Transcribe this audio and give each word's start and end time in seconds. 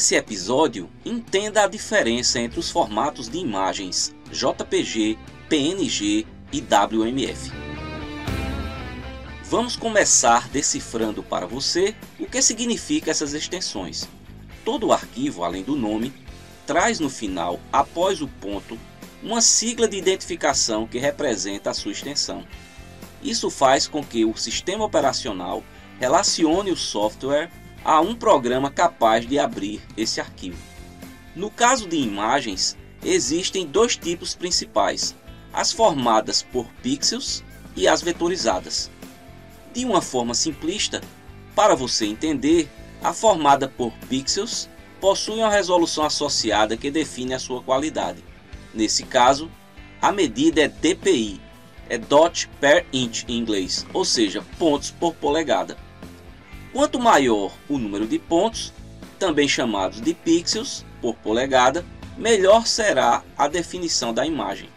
Nesse 0.00 0.14
episódio, 0.14 0.88
entenda 1.04 1.62
a 1.62 1.66
diferença 1.66 2.40
entre 2.40 2.58
os 2.58 2.70
formatos 2.70 3.28
de 3.28 3.36
imagens 3.36 4.14
JPG, 4.32 5.18
PNG 5.46 6.26
e 6.50 6.58
WMF. 6.62 7.52
Vamos 9.44 9.76
começar 9.76 10.48
decifrando 10.48 11.22
para 11.22 11.46
você 11.46 11.94
o 12.18 12.24
que 12.24 12.40
significa 12.40 13.10
essas 13.10 13.34
extensões. 13.34 14.08
Todo 14.64 14.90
arquivo, 14.90 15.44
além 15.44 15.62
do 15.62 15.76
nome, 15.76 16.14
traz 16.66 16.98
no 16.98 17.10
final, 17.10 17.60
após 17.70 18.22
o 18.22 18.26
ponto, 18.26 18.78
uma 19.22 19.42
sigla 19.42 19.86
de 19.86 19.98
identificação 19.98 20.86
que 20.86 20.98
representa 20.98 21.68
a 21.68 21.74
sua 21.74 21.92
extensão. 21.92 22.46
Isso 23.22 23.50
faz 23.50 23.86
com 23.86 24.02
que 24.02 24.24
o 24.24 24.34
sistema 24.34 24.82
operacional 24.82 25.62
relacione 26.00 26.70
o 26.70 26.76
software 26.76 27.50
a 27.84 28.00
um 28.00 28.14
programa 28.14 28.70
capaz 28.70 29.26
de 29.26 29.38
abrir 29.38 29.80
esse 29.96 30.20
arquivo. 30.20 30.58
No 31.34 31.50
caso 31.50 31.88
de 31.88 31.96
imagens, 31.96 32.76
existem 33.04 33.66
dois 33.66 33.96
tipos 33.96 34.34
principais: 34.34 35.14
as 35.52 35.72
formadas 35.72 36.42
por 36.42 36.66
pixels 36.82 37.42
e 37.76 37.88
as 37.88 38.02
vetorizadas. 38.02 38.90
De 39.72 39.84
uma 39.84 40.02
forma 40.02 40.34
simplista, 40.34 41.00
para 41.54 41.74
você 41.74 42.06
entender, 42.06 42.68
a 43.02 43.12
formada 43.12 43.68
por 43.68 43.92
pixels 44.08 44.68
possui 45.00 45.36
uma 45.36 45.50
resolução 45.50 46.04
associada 46.04 46.76
que 46.76 46.90
define 46.90 47.34
a 47.34 47.38
sua 47.38 47.62
qualidade. 47.62 48.22
Nesse 48.74 49.04
caso, 49.04 49.50
a 50.02 50.12
medida 50.12 50.62
é 50.62 50.68
dpi, 50.68 51.40
é 51.88 51.98
dot 51.98 52.48
per 52.60 52.86
inch 52.92 53.24
em 53.28 53.38
inglês, 53.38 53.86
ou 53.92 54.04
seja, 54.04 54.44
pontos 54.58 54.90
por 54.90 55.14
polegada. 55.14 55.76
Quanto 56.72 57.00
maior 57.00 57.52
o 57.68 57.78
número 57.78 58.06
de 58.06 58.18
pontos, 58.18 58.72
também 59.18 59.48
chamados 59.48 60.00
de 60.00 60.14
pixels 60.14 60.84
por 61.00 61.16
polegada, 61.16 61.84
melhor 62.16 62.66
será 62.66 63.24
a 63.36 63.48
definição 63.48 64.14
da 64.14 64.24
imagem. 64.24 64.68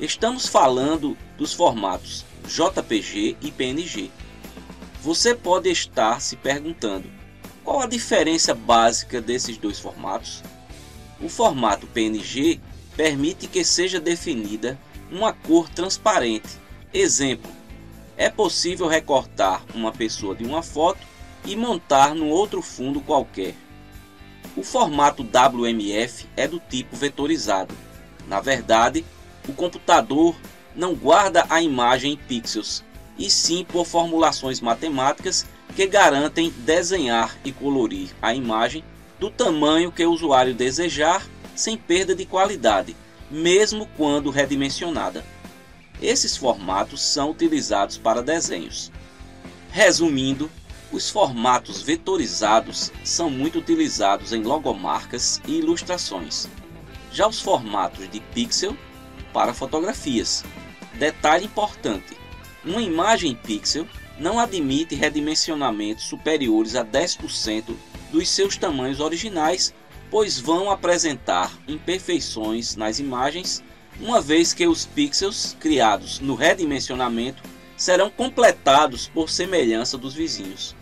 Estamos 0.00 0.46
falando 0.46 1.16
dos 1.36 1.52
formatos 1.52 2.24
JPG 2.46 3.36
e 3.40 3.50
PNG. 3.50 4.10
Você 5.02 5.34
pode 5.34 5.70
estar 5.70 6.20
se 6.20 6.34
perguntando 6.36 7.10
qual 7.62 7.80
a 7.80 7.86
diferença 7.86 8.54
básica 8.54 9.20
desses 9.20 9.56
dois 9.56 9.78
formatos. 9.78 10.42
O 11.20 11.28
formato 11.28 11.86
PNG 11.86 12.58
permite 12.96 13.46
que 13.46 13.62
seja 13.64 14.00
definida 14.00 14.78
uma 15.10 15.32
cor 15.32 15.68
transparente. 15.68 16.48
Exemplo: 16.92 17.50
é 18.16 18.28
possível 18.28 18.86
recortar 18.86 19.64
uma 19.74 19.92
pessoa 19.92 20.34
de 20.34 20.44
uma 20.44 20.62
foto 20.62 21.00
e 21.44 21.56
montar 21.56 22.14
no 22.14 22.26
outro 22.28 22.62
fundo 22.62 23.00
qualquer. 23.00 23.54
O 24.56 24.62
formato 24.62 25.22
WMF 25.22 26.26
é 26.36 26.46
do 26.46 26.60
tipo 26.60 26.94
vetorizado. 26.94 27.74
Na 28.28 28.40
verdade, 28.40 29.04
o 29.48 29.52
computador 29.52 30.36
não 30.74 30.94
guarda 30.94 31.46
a 31.48 31.60
imagem 31.60 32.12
em 32.12 32.16
pixels, 32.16 32.84
e 33.18 33.30
sim 33.30 33.64
por 33.64 33.86
formulações 33.86 34.60
matemáticas 34.60 35.46
que 35.74 35.86
garantem 35.86 36.50
desenhar 36.58 37.36
e 37.44 37.52
colorir 37.52 38.10
a 38.20 38.34
imagem 38.34 38.84
do 39.18 39.30
tamanho 39.30 39.92
que 39.92 40.04
o 40.04 40.12
usuário 40.12 40.54
desejar 40.54 41.26
sem 41.54 41.76
perda 41.76 42.14
de 42.14 42.26
qualidade, 42.26 42.96
mesmo 43.30 43.86
quando 43.96 44.30
redimensionada. 44.30 45.24
Esses 46.02 46.36
formatos 46.36 47.00
são 47.00 47.30
utilizados 47.30 47.96
para 47.96 48.24
desenhos. 48.24 48.90
Resumindo, 49.70 50.50
os 50.90 51.08
formatos 51.08 51.80
vetorizados 51.80 52.90
são 53.04 53.30
muito 53.30 53.60
utilizados 53.60 54.32
em 54.32 54.42
logomarcas 54.42 55.40
e 55.46 55.58
ilustrações. 55.58 56.48
Já 57.12 57.28
os 57.28 57.40
formatos 57.40 58.10
de 58.10 58.18
pixel 58.18 58.76
para 59.32 59.54
fotografias. 59.54 60.44
Detalhe 60.94 61.44
importante: 61.44 62.16
uma 62.64 62.82
imagem 62.82 63.36
pixel 63.36 63.86
não 64.18 64.40
admite 64.40 64.96
redimensionamentos 64.96 66.04
superiores 66.04 66.74
a 66.74 66.84
10% 66.84 67.76
dos 68.10 68.28
seus 68.28 68.56
tamanhos 68.56 68.98
originais, 68.98 69.72
pois 70.10 70.38
vão 70.38 70.68
apresentar 70.68 71.52
imperfeições 71.66 72.74
nas 72.74 72.98
imagens, 72.98 73.62
uma 74.02 74.20
vez 74.20 74.52
que 74.52 74.66
os 74.66 74.84
pixels 74.84 75.56
criados 75.60 76.18
no 76.18 76.34
redimensionamento 76.34 77.40
serão 77.76 78.10
completados 78.10 79.06
por 79.06 79.30
semelhança 79.30 79.96
dos 79.96 80.12
vizinhos. 80.12 80.74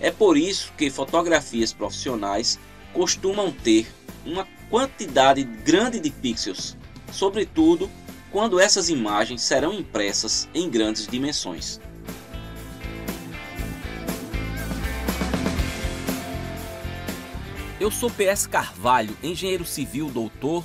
É 0.00 0.10
por 0.10 0.36
isso 0.36 0.72
que 0.76 0.90
fotografias 0.90 1.72
profissionais 1.72 2.58
costumam 2.92 3.52
ter 3.52 3.86
uma 4.24 4.46
quantidade 4.68 5.44
grande 5.44 6.00
de 6.00 6.10
pixels, 6.10 6.76
sobretudo 7.12 7.88
quando 8.32 8.58
essas 8.58 8.90
imagens 8.90 9.42
serão 9.42 9.72
impressas 9.72 10.48
em 10.52 10.68
grandes 10.68 11.06
dimensões. 11.06 11.80
Eu 17.78 17.92
sou 17.92 18.10
PS 18.10 18.46
Carvalho, 18.46 19.16
engenheiro 19.22 19.64
civil, 19.64 20.10
doutor, 20.10 20.64